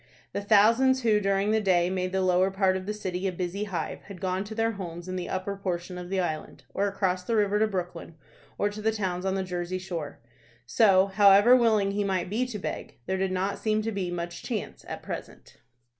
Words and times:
The 0.33 0.41
thousands 0.41 1.03
who 1.03 1.19
during 1.19 1.51
the 1.51 1.61
day 1.61 1.87
made 1.91 2.11
the 2.11 2.23
lower 2.23 2.49
part 2.49 2.75
of 2.75 2.87
the 2.87 2.91
city 2.95 3.27
a 3.27 3.31
busy 3.31 3.65
hive 3.65 4.01
had 4.07 4.19
gone 4.19 4.43
to 4.45 4.55
their 4.55 4.71
homes 4.71 5.07
in 5.07 5.15
the 5.15 5.29
upper 5.29 5.55
portion 5.55 5.95
of 5.99 6.09
the 6.09 6.19
island, 6.19 6.63
or 6.73 6.87
across 6.87 7.23
the 7.23 7.35
river 7.35 7.59
to 7.59 7.67
Brooklyn 7.67 8.15
or 8.57 8.67
the 8.71 8.91
towns 8.91 9.27
on 9.27 9.35
the 9.35 9.43
Jersey 9.43 9.77
shore. 9.77 10.19
So, 10.65 11.05
however 11.05 11.55
willing 11.55 11.91
he 11.91 12.03
might 12.03 12.31
be 12.31 12.47
to 12.47 12.57
beg, 12.57 12.97
there 13.05 13.17
did 13.17 13.31
not 13.31 13.59
seem 13.59 13.83
to 13.83 13.91
be 13.91 14.09
much 14.09 14.41
chance 14.41 14.83
at 14.87 15.03
present. 15.03 15.57